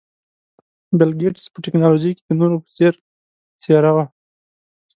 بل 0.97 1.09
ګېټس 1.19 1.45
په 1.53 1.57
ټکنالوژۍ 1.65 2.11
کې 2.17 2.23
د 2.25 2.31
نورو 2.39 2.55
په 2.63 2.69
څېر 2.75 2.93
څېره 3.61 3.91
وه. 3.95 4.05